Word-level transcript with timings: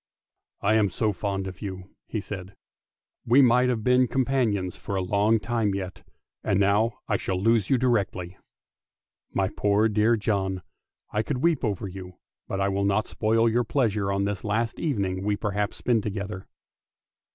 "I 0.69 0.73
am 0.73 0.89
so 0.89 1.13
fond 1.13 1.45
of 1.45 1.61
you," 1.61 1.91
he 2.07 2.21
said;" 2.21 2.55
we 3.27 3.43
might 3.43 3.69
have 3.69 3.83
been 3.83 4.07
com 4.07 4.25
panions 4.25 4.75
for 4.75 4.95
a 4.95 5.01
long 5.03 5.39
time 5.39 5.75
yet, 5.75 6.01
and 6.43 6.59
now 6.59 6.97
I 7.07 7.17
shall 7.17 7.39
lose 7.39 7.69
you 7.69 7.77
directly! 7.77 8.29
■' 8.29 8.29
ANDERSEN'S 8.31 8.39
FAIRY 8.39 9.33
TALES 9.35 9.35
My 9.35 9.49
poor 9.55 9.87
dear 9.89 10.17
John, 10.17 10.63
I 11.11 11.21
could 11.21 11.37
weep 11.43 11.63
over 11.63 11.87
you, 11.87 12.15
but 12.47 12.59
I 12.59 12.67
will 12.67 12.85
not 12.85 13.05
spoil 13.07 13.47
your 13.47 13.63
pleasure 13.63 14.11
on 14.11 14.25
the 14.25 14.41
last 14.43 14.79
evening 14.79 15.23
we 15.23 15.35
perhaps 15.35 15.75
may 15.75 15.91
spend 15.91 16.01
together. 16.01 16.47